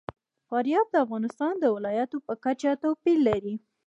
فاریاب 0.47 0.87
د 0.91 0.95
افغانستان 1.05 1.53
د 1.59 1.65
ولایاتو 1.75 2.17
په 2.27 2.33
کچه 2.43 2.69
توپیر 2.83 3.17
لري. 3.29 3.55